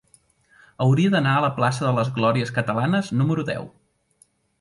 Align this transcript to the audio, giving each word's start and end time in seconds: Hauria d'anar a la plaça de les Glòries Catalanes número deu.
Hauria 0.85 1.11
d'anar 1.15 1.33
a 1.33 1.43
la 1.45 1.51
plaça 1.59 1.85
de 1.87 1.91
les 1.97 2.09
Glòries 2.15 2.53
Catalanes 2.55 3.13
número 3.21 3.45
deu. 3.51 3.69